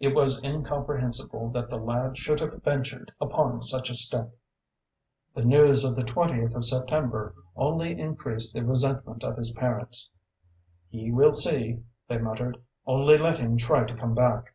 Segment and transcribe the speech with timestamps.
[0.00, 4.34] It was incomprehensible that the lad should have ventured upon such a step.
[5.34, 10.08] The news of the 20th of September only increased the resentment of his parents.
[10.88, 12.56] "He will see," they muttered.
[12.86, 14.54] "Only let him try to come back!"